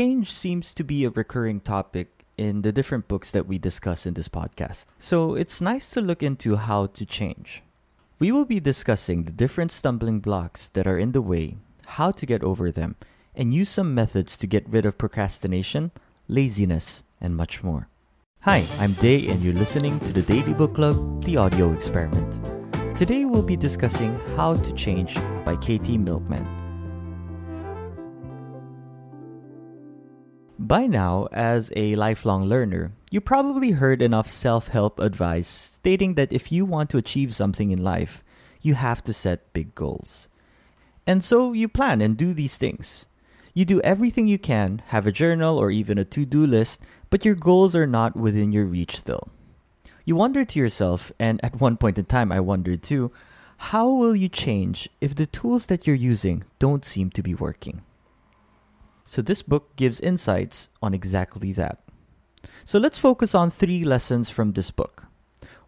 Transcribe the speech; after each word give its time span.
Change 0.00 0.32
seems 0.32 0.72
to 0.72 0.82
be 0.82 1.04
a 1.04 1.10
recurring 1.10 1.60
topic 1.60 2.24
in 2.38 2.62
the 2.62 2.72
different 2.72 3.06
books 3.06 3.30
that 3.32 3.46
we 3.46 3.58
discuss 3.58 4.06
in 4.06 4.14
this 4.14 4.30
podcast. 4.30 4.86
So 4.98 5.34
it's 5.34 5.60
nice 5.60 5.90
to 5.90 6.00
look 6.00 6.22
into 6.22 6.56
how 6.56 6.86
to 6.86 7.04
change. 7.04 7.62
We 8.18 8.32
will 8.32 8.46
be 8.46 8.60
discussing 8.60 9.24
the 9.24 9.30
different 9.30 9.72
stumbling 9.72 10.20
blocks 10.20 10.68
that 10.68 10.86
are 10.86 10.96
in 10.96 11.12
the 11.12 11.20
way, 11.20 11.58
how 11.84 12.12
to 12.12 12.24
get 12.24 12.42
over 12.42 12.72
them, 12.72 12.96
and 13.34 13.52
use 13.52 13.68
some 13.68 13.94
methods 13.94 14.38
to 14.38 14.46
get 14.46 14.66
rid 14.66 14.86
of 14.86 14.96
procrastination, 14.96 15.90
laziness, 16.28 17.04
and 17.20 17.36
much 17.36 17.62
more. 17.62 17.88
Hi, 18.40 18.64
I'm 18.78 18.94
Day, 18.94 19.28
and 19.28 19.44
you're 19.44 19.52
listening 19.52 20.00
to 20.00 20.14
the 20.14 20.22
Daily 20.22 20.54
Book 20.54 20.76
Club, 20.76 21.24
the 21.24 21.36
audio 21.36 21.74
experiment. 21.74 22.96
Today 22.96 23.26
we'll 23.26 23.42
be 23.42 23.54
discussing 23.54 24.18
How 24.34 24.56
to 24.56 24.72
Change 24.72 25.16
by 25.44 25.56
Katy 25.56 25.98
Milkman. 25.98 26.59
By 30.62 30.86
now, 30.86 31.26
as 31.32 31.72
a 31.74 31.96
lifelong 31.96 32.42
learner, 32.42 32.92
you 33.10 33.22
probably 33.22 33.70
heard 33.70 34.02
enough 34.02 34.28
self 34.28 34.68
help 34.68 35.00
advice 35.00 35.48
stating 35.48 36.16
that 36.16 36.34
if 36.34 36.52
you 36.52 36.66
want 36.66 36.90
to 36.90 36.98
achieve 36.98 37.34
something 37.34 37.70
in 37.70 37.82
life, 37.82 38.22
you 38.60 38.74
have 38.74 39.02
to 39.04 39.14
set 39.14 39.54
big 39.54 39.74
goals. 39.74 40.28
And 41.06 41.24
so 41.24 41.54
you 41.54 41.66
plan 41.66 42.02
and 42.02 42.14
do 42.14 42.34
these 42.34 42.58
things. 42.58 43.06
You 43.54 43.64
do 43.64 43.80
everything 43.80 44.28
you 44.28 44.38
can, 44.38 44.82
have 44.88 45.06
a 45.06 45.12
journal 45.12 45.56
or 45.56 45.70
even 45.70 45.96
a 45.96 46.04
to 46.04 46.26
do 46.26 46.46
list, 46.46 46.82
but 47.08 47.24
your 47.24 47.36
goals 47.36 47.74
are 47.74 47.86
not 47.86 48.14
within 48.14 48.52
your 48.52 48.66
reach 48.66 48.98
still. 48.98 49.30
You 50.04 50.14
wonder 50.14 50.44
to 50.44 50.58
yourself, 50.58 51.10
and 51.18 51.42
at 51.42 51.58
one 51.58 51.78
point 51.78 51.98
in 51.98 52.04
time 52.04 52.30
I 52.30 52.40
wondered 52.40 52.82
too, 52.82 53.10
how 53.72 53.88
will 53.88 54.14
you 54.14 54.28
change 54.28 54.90
if 55.00 55.14
the 55.14 55.24
tools 55.24 55.66
that 55.66 55.86
you're 55.86 55.96
using 55.96 56.44
don't 56.58 56.84
seem 56.84 57.08
to 57.12 57.22
be 57.22 57.34
working? 57.34 57.80
So, 59.10 59.22
this 59.22 59.42
book 59.42 59.74
gives 59.74 59.98
insights 59.98 60.68
on 60.80 60.94
exactly 60.94 61.52
that. 61.54 61.80
So, 62.64 62.78
let's 62.78 62.96
focus 62.96 63.34
on 63.34 63.50
three 63.50 63.82
lessons 63.82 64.30
from 64.30 64.52
this 64.52 64.70
book. 64.70 65.06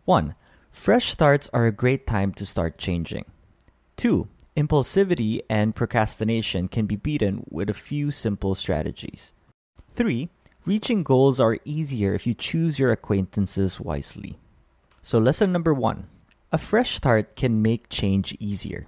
1. 0.05 0.37
Fresh 0.71 1.11
starts 1.11 1.51
are 1.53 1.67
a 1.67 1.73
great 1.73 2.07
time 2.07 2.31
to 2.35 2.47
start 2.47 2.79
changing. 2.79 3.25
2. 3.97 4.29
Impulsivity 4.57 5.41
and 5.51 5.75
procrastination 5.75 6.69
can 6.69 6.87
be 6.87 6.95
beaten 6.95 7.43
with 7.51 7.69
a 7.69 7.75
few 7.75 8.13
simple 8.13 8.55
strategies. 8.55 9.33
3. 9.97 10.31
Reaching 10.65 11.03
goals 11.03 11.41
are 11.41 11.59
easier 11.65 12.15
if 12.15 12.29
you 12.29 12.35
choose 12.35 12.79
your 12.79 12.93
acquaintances 12.93 13.81
wisely. 13.81 14.39
So, 15.03 15.19
lesson 15.19 15.51
number 15.51 15.75
1 15.75 16.07
A 16.53 16.59
fresh 16.59 16.95
start 16.95 17.35
can 17.35 17.61
make 17.61 17.89
change 17.89 18.37
easier. 18.39 18.87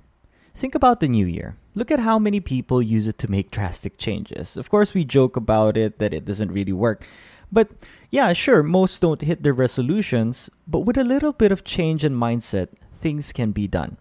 Think 0.57 0.77
about 0.77 1.01
the 1.01 1.09
new 1.09 1.27
year. 1.27 1.57
Look 1.75 1.91
at 1.91 1.99
how 1.99 2.17
many 2.21 2.39
people 2.39 2.81
use 2.81 3.09
it 3.09 3.19
to 3.19 3.31
make 3.31 3.51
drastic 3.51 3.99
changes. 3.99 4.57
Of 4.57 4.71
course, 4.71 4.95
we 4.95 5.05
joke 5.05 5.37
about 5.37 5.77
it 5.77 5.99
that 5.99 6.15
it 6.15 6.25
doesn't 6.25 6.53
really 6.53 6.73
work. 6.73 7.05
But 7.51 7.71
yeah, 8.11 8.33
sure, 8.33 8.63
most 8.63 9.03
don't 9.03 9.21
hit 9.21 9.43
their 9.43 9.53
resolutions, 9.53 10.49
but 10.69 10.81
with 10.81 10.97
a 10.97 11.03
little 11.03 11.33
bit 11.33 11.51
of 11.51 11.65
change 11.65 12.05
in 12.05 12.15
mindset, 12.15 12.69
things 13.01 13.33
can 13.33 13.51
be 13.51 13.67
done. 13.67 13.97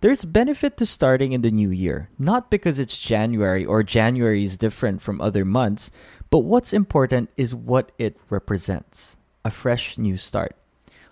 There's 0.00 0.24
benefit 0.24 0.76
to 0.76 0.86
starting 0.86 1.32
in 1.32 1.42
the 1.42 1.50
new 1.50 1.70
year, 1.70 2.08
not 2.18 2.50
because 2.50 2.78
it's 2.78 2.98
January 2.98 3.66
or 3.66 3.82
January 3.82 4.44
is 4.44 4.56
different 4.56 5.02
from 5.02 5.20
other 5.20 5.44
months, 5.44 5.90
but 6.30 6.38
what's 6.38 6.72
important 6.72 7.30
is 7.36 7.52
what 7.54 7.90
it 7.98 8.16
represents 8.30 9.16
a 9.44 9.50
fresh 9.50 9.98
new 9.98 10.16
start. 10.16 10.54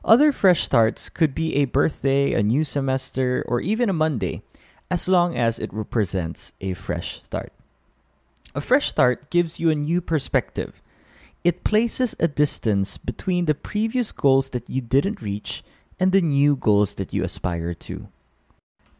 Other 0.05 0.31
fresh 0.31 0.63
starts 0.63 1.09
could 1.09 1.35
be 1.35 1.57
a 1.57 1.65
birthday, 1.65 2.33
a 2.33 2.43
new 2.43 2.63
semester, 2.65 3.45
or 3.47 3.61
even 3.61 3.91
a 3.91 3.93
Monday 3.93 4.43
as 4.91 5.09
long 5.09 5.37
as 5.37 5.59
it 5.59 5.73
represents 5.73 6.53
a 6.61 6.75
fresh 6.75 7.23
start. 7.23 7.53
A 8.55 8.61
fresh 8.61 8.89
start 8.89 9.31
gives 9.31 9.61
you 9.61 9.71
a 9.71 9.75
new 9.75 10.01
perspective. 10.01 10.81
It 11.45 11.65
places 11.65 12.17
a 12.19 12.29
distance 12.29 12.97
between 12.97 13.45
the 13.45 13.55
previous 13.55 14.13
goals 14.13 14.51
that 14.51 14.69
you 14.69 14.81
didn't 14.81 15.23
reach 15.23 15.63
and 16.01 16.13
the 16.13 16.21
new 16.21 16.57
goals 16.57 16.95
that 16.95 17.13
you 17.13 17.23
aspire 17.23 17.75
to. 17.75 18.09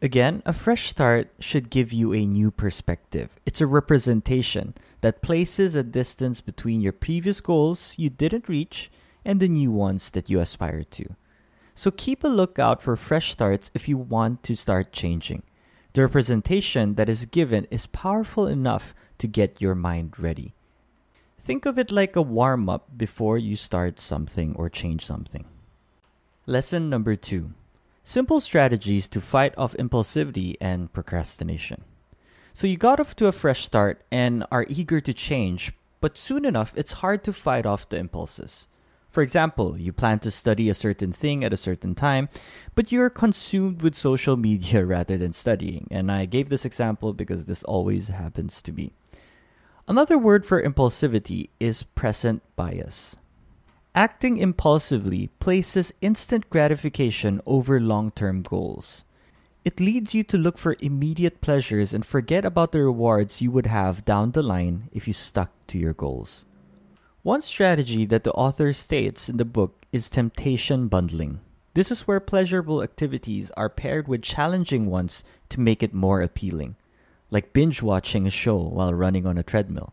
Again, 0.01 0.41
a 0.45 0.53
fresh 0.53 0.89
start 0.89 1.29
should 1.39 1.69
give 1.69 1.91
you 1.91 2.13
a 2.13 2.25
new 2.25 2.51
perspective. 2.51 3.29
It's 3.45 3.59
a 3.59 3.67
representation 3.67 4.73
that 5.01 5.21
places 5.21 5.75
a 5.75 5.83
distance 5.83 6.39
between 6.39 6.79
your 6.79 6.93
previous 6.93 7.41
goals 7.41 7.95
you 7.97 8.09
didn't 8.09 8.47
reach 8.47 8.89
and 9.25 9.39
the 9.39 9.49
new 9.49 9.71
ones 9.71 10.09
that 10.11 10.29
you 10.29 10.39
aspire 10.39 10.83
to. 10.83 11.15
So 11.75 11.91
keep 11.91 12.23
a 12.23 12.29
lookout 12.29 12.81
for 12.81 12.95
fresh 12.95 13.31
starts 13.31 13.71
if 13.73 13.89
you 13.89 13.97
want 13.97 14.43
to 14.43 14.55
start 14.55 14.93
changing. 14.93 15.43
The 15.93 16.01
representation 16.01 16.95
that 16.95 17.09
is 17.09 17.25
given 17.25 17.65
is 17.71 17.87
powerful 17.87 18.47
enough 18.47 18.93
to 19.17 19.27
get 19.27 19.61
your 19.61 19.75
mind 19.75 20.19
ready. 20.19 20.53
Think 21.39 21.65
of 21.65 21.79
it 21.79 21.91
like 21.91 22.15
a 22.15 22.21
warm 22.21 22.69
up 22.69 22.95
before 22.95 23.37
you 23.37 23.55
start 23.55 23.99
something 23.99 24.55
or 24.55 24.69
change 24.69 25.05
something. 25.05 25.45
Lesson 26.45 26.89
number 26.89 27.15
two 27.15 27.53
Simple 28.03 28.39
strategies 28.39 29.07
to 29.09 29.21
fight 29.21 29.53
off 29.57 29.75
impulsivity 29.75 30.55
and 30.59 30.91
procrastination. 30.93 31.83
So 32.53 32.65
you 32.65 32.77
got 32.77 32.99
off 32.99 33.15
to 33.17 33.27
a 33.27 33.31
fresh 33.31 33.63
start 33.65 34.01
and 34.11 34.45
are 34.51 34.65
eager 34.67 34.99
to 35.01 35.13
change, 35.13 35.73
but 36.01 36.17
soon 36.17 36.45
enough 36.45 36.73
it's 36.75 37.03
hard 37.03 37.23
to 37.25 37.33
fight 37.33 37.65
off 37.65 37.89
the 37.89 37.97
impulses. 37.97 38.67
For 39.09 39.23
example, 39.23 39.79
you 39.79 39.91
plan 39.91 40.19
to 40.19 40.31
study 40.31 40.69
a 40.69 40.75
certain 40.75 41.11
thing 41.11 41.43
at 41.43 41.53
a 41.53 41.57
certain 41.57 41.95
time, 41.95 42.29
but 42.75 42.91
you're 42.91 43.09
consumed 43.09 43.81
with 43.81 43.95
social 43.95 44.37
media 44.37 44.85
rather 44.85 45.17
than 45.17 45.33
studying. 45.33 45.87
And 45.89 46.11
I 46.11 46.25
gave 46.25 46.49
this 46.49 46.65
example 46.65 47.13
because 47.13 47.45
this 47.45 47.63
always 47.63 48.09
happens 48.09 48.61
to 48.63 48.71
me. 48.71 48.91
Another 49.87 50.17
word 50.17 50.45
for 50.45 50.61
impulsivity 50.61 51.49
is 51.59 51.81
present 51.81 52.43
bias. 52.55 53.15
Acting 53.95 54.37
impulsively 54.37 55.31
places 55.39 55.91
instant 55.99 56.47
gratification 56.51 57.41
over 57.47 57.79
long 57.79 58.11
term 58.11 58.43
goals. 58.43 59.03
It 59.65 59.79
leads 59.79 60.13
you 60.13 60.23
to 60.25 60.37
look 60.37 60.57
for 60.59 60.75
immediate 60.79 61.41
pleasures 61.41 61.93
and 61.93 62.05
forget 62.05 62.45
about 62.45 62.71
the 62.71 62.81
rewards 62.81 63.41
you 63.41 63.49
would 63.51 63.65
have 63.65 64.05
down 64.05 64.31
the 64.31 64.43
line 64.43 64.89
if 64.93 65.07
you 65.07 65.13
stuck 65.13 65.51
to 65.67 65.79
your 65.79 65.93
goals. 65.93 66.45
One 67.23 67.41
strategy 67.41 68.05
that 68.05 68.23
the 68.23 68.31
author 68.31 68.71
states 68.71 69.27
in 69.27 69.35
the 69.35 69.43
book 69.43 69.85
is 69.91 70.07
temptation 70.07 70.87
bundling. 70.87 71.41
This 71.73 71.91
is 71.91 72.07
where 72.07 72.21
pleasurable 72.21 72.81
activities 72.81 73.51
are 73.57 73.67
paired 73.67 74.07
with 74.07 74.21
challenging 74.21 74.85
ones 74.85 75.25
to 75.49 75.59
make 75.59 75.83
it 75.83 75.93
more 75.93 76.21
appealing, 76.21 76.77
like 77.29 77.51
binge 77.51 77.81
watching 77.81 78.25
a 78.25 78.31
show 78.31 78.55
while 78.55 78.93
running 78.93 79.27
on 79.27 79.37
a 79.37 79.43
treadmill. 79.43 79.91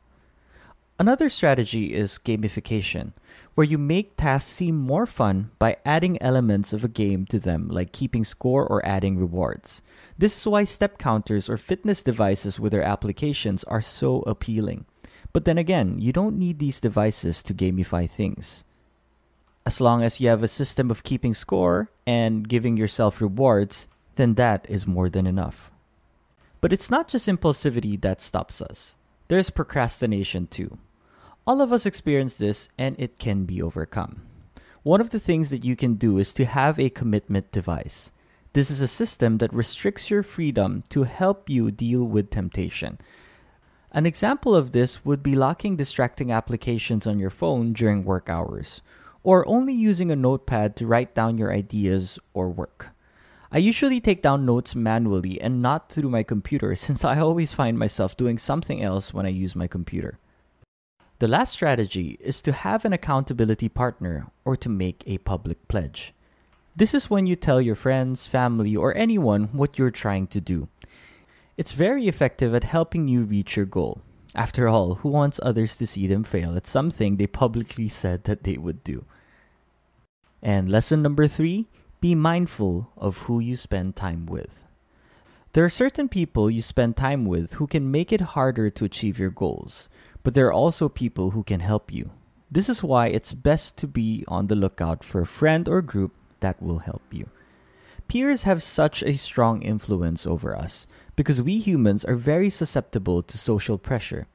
Another 1.01 1.29
strategy 1.29 1.95
is 1.95 2.21
gamification, 2.25 3.13
where 3.57 3.67
you 3.67 3.77
make 3.77 4.17
tasks 4.17 4.49
seem 4.49 4.77
more 4.77 5.05
fun 5.05 5.51
by 5.59 5.79
adding 5.85 6.23
elements 6.23 6.73
of 6.73 6.85
a 6.85 6.89
game 6.89 7.27
to 7.27 7.41
them, 7.41 7.67
like 7.69 7.91
keeping 7.91 8.23
score 8.23 8.65
or 8.65 8.87
adding 8.87 9.19
rewards. 9.19 9.83
This 10.17 10.39
is 10.39 10.47
why 10.47 10.63
step 10.63 10.97
counters 10.97 11.51
or 11.51 11.57
fitness 11.57 12.05
devices 12.05 12.61
with 12.61 12.71
their 12.71 12.85
applications 12.85 13.65
are 13.65 13.83
so 13.83 14.21
appealing. 14.21 14.85
But 15.37 15.45
then 15.45 15.59
again, 15.59 15.99
you 15.99 16.15
don't 16.15 16.39
need 16.39 16.59
these 16.59 16.81
devices 16.81 17.43
to 17.43 17.53
gamify 17.53 18.09
things. 18.09 18.65
As 19.67 19.83
long 19.83 20.03
as 20.03 20.19
you 20.19 20.31
have 20.31 20.43
a 20.43 20.49
system 20.49 20.91
of 20.91 21.05
keeping 21.05 21.35
score 21.35 21.91
and 22.07 22.49
giving 22.49 22.79
yourself 22.79 23.21
rewards, 23.21 23.87
then 24.15 24.37
that 24.37 24.65
is 24.67 24.87
more 24.87 25.11
than 25.11 25.27
enough. 25.27 25.71
But 26.63 26.73
it's 26.73 26.89
not 26.89 27.09
just 27.09 27.29
impulsivity 27.29 28.01
that 28.01 28.23
stops 28.23 28.63
us. 28.63 28.97
There's 29.29 29.51
procrastination 29.51 30.47
too. 30.47 30.79
All 31.47 31.61
of 31.61 31.71
us 31.71 31.85
experience 31.85 32.37
this 32.37 32.71
and 32.79 32.97
it 32.99 33.19
can 33.19 33.45
be 33.45 33.61
overcome. 33.61 34.23
One 34.85 35.03
of 35.03 35.11
the 35.11 35.21
things 35.21 35.51
that 35.51 35.67
you 35.67 35.77
can 35.77 35.97
do 35.97 36.17
is 36.17 36.33
to 36.33 36.47
have 36.47 36.81
a 36.81 36.89
commitment 36.89 37.53
device. 37.53 38.11
This 38.55 38.71
is 38.71 38.81
a 38.81 38.89
system 38.89 39.37
that 39.37 39.53
restricts 39.53 40.09
your 40.09 40.23
freedom 40.23 40.83
to 40.89 41.03
help 41.03 41.51
you 41.51 41.71
deal 41.71 42.05
with 42.05 42.31
temptation. 42.31 42.97
An 43.97 44.05
example 44.05 44.55
of 44.55 44.73
this 44.73 45.07
would 45.07 45.23
be 45.23 45.35
locking 45.35 45.75
distracting 45.75 46.31
applications 46.31 47.07
on 47.07 47.19
your 47.19 47.31
phone 47.31 47.73
during 47.73 48.05
work 48.05 48.29
hours, 48.29 48.83
or 49.23 49.49
only 49.49 49.73
using 49.73 50.11
a 50.11 50.17
notepad 50.17 50.77
to 50.77 50.87
write 50.87 51.15
down 51.15 51.39
your 51.39 51.51
ideas 51.51 52.19
or 52.35 52.51
work. 52.51 52.89
I 53.51 53.57
usually 53.57 54.03
take 54.03 54.21
down 54.21 54.45
notes 54.45 54.75
manually 54.75 55.41
and 55.41 55.63
not 55.63 55.91
through 55.91 56.11
my 56.11 56.23
computer 56.23 56.77
since 56.77 57.07
I 57.07 57.19
always 57.19 57.55
find 57.55 57.79
myself 57.79 58.19
doing 58.19 58.37
something 58.37 58.83
else 58.83 59.15
when 59.15 59.25
I 59.25 59.31
use 59.31 59.57
my 59.57 59.67
computer. 59.67 60.19
The 61.19 61.29
last 61.29 61.55
strategy 61.55 62.19
is 62.21 62.43
to 62.43 62.53
have 62.53 62.85
an 62.85 62.93
accountability 62.93 63.71
partner 63.71 64.27
or 64.45 64.57
to 64.59 64.69
make 64.69 65.05
a 65.07 65.17
public 65.17 65.69
pledge. 65.69 66.13
This 66.77 66.93
is 66.93 67.09
when 67.09 67.27
you 67.27 67.35
tell 67.35 67.63
your 67.63 67.75
friends, 67.75 68.27
family, 68.27 68.77
or 68.77 68.95
anyone 68.95 69.45
what 69.53 69.79
you're 69.79 69.91
trying 69.91 70.27
to 70.27 70.41
do. 70.43 70.69
It's 71.57 71.73
very 71.73 72.07
effective 72.07 72.55
at 72.55 72.65
helping 72.65 73.09
you 73.09 73.23
reach 73.23 73.57
your 73.57 73.67
goal. 73.67 74.03
After 74.35 74.69
all, 74.69 74.97
who 74.97 75.09
wants 75.09 75.41
others 75.43 75.77
to 75.77 75.87
see 75.87 76.07
them 76.07 76.23
fail 76.23 76.57
at 76.57 76.67
something 76.67 77.17
they 77.17 77.27
publicly 77.27 77.89
said 77.89 78.25
that 78.25 78.45
they 78.45 78.59
would 78.59 78.85
do? 78.85 79.05
And 80.43 80.69
lesson 80.69 81.03
number 81.03 81.27
three 81.27 81.67
be 82.01 82.15
mindful 82.15 82.93
of 82.97 83.19
who 83.25 83.41
you 83.41 83.57
spend 83.57 83.97
time 83.97 84.27
with. 84.27 84.65
There 85.55 85.65
are 85.65 85.71
certain 85.71 86.09
people 86.09 86.51
you 86.51 86.61
spend 86.61 86.99
time 86.99 87.25
with 87.25 87.55
who 87.55 87.67
can 87.67 87.91
make 87.91 88.13
it 88.13 88.37
harder 88.37 88.69
to 88.69 88.85
achieve 88.85 89.19
your 89.19 89.31
goals. 89.31 89.89
but 90.27 90.35
there 90.35 90.49
are 90.49 90.53
also 90.53 90.89
people 90.89 91.31
who 91.31 91.45
can 91.45 91.61
help 91.61 91.95
you. 91.95 92.11
This 92.51 92.69
is 92.69 92.83
why 92.83 93.07
it's 93.07 93.33
best 93.33 93.77
to 93.77 93.87
be 93.87 94.25
on 94.27 94.49
the 94.49 94.57
lookout 94.57 95.05
for 95.05 95.21
a 95.21 95.27
friend 95.27 95.69
or 95.69 95.81
group 95.81 96.11
that 96.41 96.61
will 96.61 96.81
help 96.81 97.03
you. 97.13 97.31
Peers 98.09 98.45
have 98.45 98.63
such 98.63 99.03
a 99.03 99.17
strong 99.17 99.63
influence 99.63 100.27
over 100.27 100.57
us 100.57 100.87
because 101.17 101.43
we 101.43 101.59
humans 101.59 102.05
are 102.05 102.15
very 102.15 102.51
susceptible 102.51 103.23
to 103.23 103.39
social 103.39 103.79
pressure. 103.79 104.27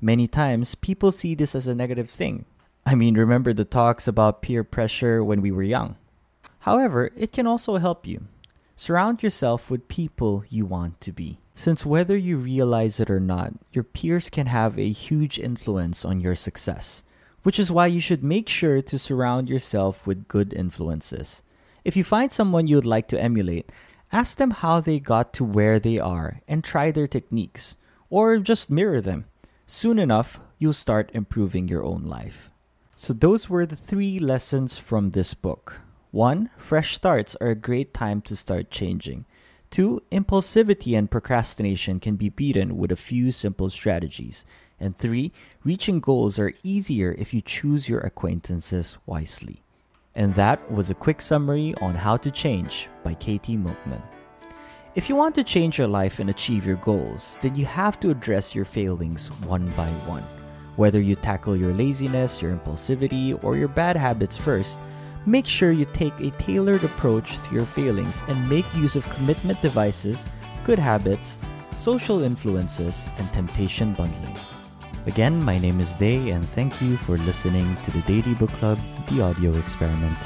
Many 0.00 0.26
times, 0.26 0.74
people 0.76 1.12
see 1.12 1.34
this 1.34 1.54
as 1.54 1.66
a 1.66 1.74
negative 1.74 2.08
thing. 2.08 2.44
I 2.86 2.94
mean, 2.94 3.18
remember 3.18 3.52
the 3.52 3.64
talks 3.64 4.08
about 4.08 4.40
peer 4.40 4.64
pressure 4.64 5.22
when 5.22 5.42
we 5.42 5.50
were 5.50 5.62
young. 5.62 5.96
However, 6.60 7.10
it 7.16 7.32
can 7.32 7.46
also 7.46 7.76
help 7.76 8.06
you. 8.06 8.24
Surround 8.76 9.22
yourself 9.22 9.70
with 9.70 9.88
people 9.88 10.44
you 10.48 10.64
want 10.64 11.00
to 11.00 11.12
be. 11.12 11.38
Since 11.54 11.84
whether 11.84 12.16
you 12.16 12.36
realize 12.36 13.00
it 13.00 13.10
or 13.10 13.18
not, 13.18 13.52
your 13.72 13.84
peers 13.84 14.30
can 14.30 14.46
have 14.46 14.78
a 14.78 14.90
huge 14.90 15.38
influence 15.38 16.04
on 16.04 16.20
your 16.20 16.36
success, 16.36 17.02
which 17.42 17.58
is 17.58 17.72
why 17.72 17.88
you 17.88 18.00
should 18.00 18.22
make 18.22 18.48
sure 18.48 18.80
to 18.80 18.98
surround 18.98 19.48
yourself 19.48 20.06
with 20.06 20.28
good 20.28 20.54
influences. 20.54 21.42
If 21.88 21.96
you 21.96 22.04
find 22.04 22.30
someone 22.30 22.66
you'd 22.66 22.84
like 22.84 23.08
to 23.08 23.18
emulate, 23.18 23.72
ask 24.12 24.36
them 24.36 24.50
how 24.50 24.78
they 24.78 25.00
got 25.00 25.32
to 25.32 25.42
where 25.42 25.78
they 25.78 25.98
are 25.98 26.42
and 26.46 26.62
try 26.62 26.90
their 26.90 27.06
techniques, 27.06 27.76
or 28.10 28.36
just 28.36 28.68
mirror 28.68 29.00
them. 29.00 29.24
Soon 29.64 29.98
enough, 29.98 30.38
you'll 30.58 30.74
start 30.74 31.10
improving 31.14 31.66
your 31.66 31.82
own 31.82 32.02
life. 32.02 32.50
So, 32.94 33.14
those 33.14 33.48
were 33.48 33.64
the 33.64 33.74
three 33.74 34.18
lessons 34.18 34.76
from 34.76 35.12
this 35.12 35.32
book. 35.32 35.80
One, 36.10 36.50
fresh 36.58 36.94
starts 36.94 37.34
are 37.40 37.52
a 37.52 37.54
great 37.54 37.94
time 37.94 38.20
to 38.28 38.36
start 38.36 38.70
changing. 38.70 39.24
Two, 39.70 40.02
impulsivity 40.12 40.94
and 40.94 41.10
procrastination 41.10 42.00
can 42.00 42.16
be 42.16 42.28
beaten 42.28 42.76
with 42.76 42.92
a 42.92 42.96
few 42.96 43.30
simple 43.30 43.70
strategies. 43.70 44.44
And 44.78 44.94
three, 44.94 45.32
reaching 45.64 46.00
goals 46.00 46.38
are 46.38 46.52
easier 46.62 47.12
if 47.16 47.32
you 47.32 47.40
choose 47.40 47.88
your 47.88 48.00
acquaintances 48.00 48.98
wisely. 49.06 49.62
And 50.14 50.34
that 50.34 50.70
was 50.72 50.90
a 50.90 50.94
quick 50.94 51.20
summary 51.20 51.74
on 51.80 51.94
How 51.94 52.16
to 52.16 52.30
Change 52.30 52.88
by 53.04 53.14
Katy 53.14 53.56
Milkman. 53.56 54.02
If 54.94 55.08
you 55.08 55.14
want 55.14 55.34
to 55.36 55.44
change 55.44 55.78
your 55.78 55.86
life 55.86 56.18
and 56.18 56.28
achieve 56.28 56.66
your 56.66 56.76
goals, 56.76 57.38
then 57.40 57.54
you 57.54 57.66
have 57.66 58.00
to 58.00 58.10
address 58.10 58.54
your 58.54 58.64
failings 58.64 59.28
one 59.42 59.70
by 59.70 59.88
one. 60.06 60.24
Whether 60.76 61.00
you 61.00 61.14
tackle 61.14 61.56
your 61.56 61.72
laziness, 61.72 62.42
your 62.42 62.56
impulsivity, 62.56 63.38
or 63.44 63.56
your 63.56 63.68
bad 63.68 63.96
habits 63.96 64.36
first, 64.36 64.78
make 65.26 65.46
sure 65.46 65.72
you 65.72 65.84
take 65.84 66.18
a 66.18 66.30
tailored 66.32 66.82
approach 66.84 67.38
to 67.42 67.54
your 67.54 67.64
failings 67.64 68.22
and 68.28 68.48
make 68.48 68.66
use 68.74 68.96
of 68.96 69.04
commitment 69.06 69.60
devices, 69.62 70.26
good 70.64 70.78
habits, 70.78 71.38
social 71.76 72.22
influences, 72.22 73.08
and 73.18 73.32
temptation 73.32 73.92
bundling. 73.94 74.36
Again, 75.08 75.42
my 75.42 75.56
name 75.56 75.80
is 75.80 75.96
Day, 75.96 76.28
and 76.32 76.46
thank 76.50 76.82
you 76.82 76.98
for 76.98 77.16
listening 77.16 77.74
to 77.86 77.90
the 77.92 78.02
Daily 78.02 78.34
Book 78.34 78.50
Club, 78.60 78.78
the 79.08 79.22
audio 79.22 79.54
experiment. 79.54 80.18